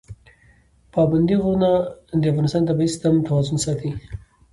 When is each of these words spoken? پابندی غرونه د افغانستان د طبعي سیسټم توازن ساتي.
پابندی 0.93 1.35
غرونه 1.43 1.69
د 2.21 2.23
افغانستان 2.31 2.61
د 2.63 2.67
طبعي 2.69 2.87
سیسټم 2.91 3.15
توازن 3.27 3.57
ساتي. 3.65 3.89